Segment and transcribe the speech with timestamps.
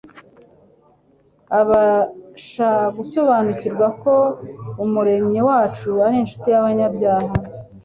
[1.59, 4.13] abasha gusobanukirwa ko
[4.83, 7.33] Umuremyi wacu ari inshuti y'abanyabyaha.